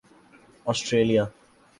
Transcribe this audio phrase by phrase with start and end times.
[0.65, 1.25] Australia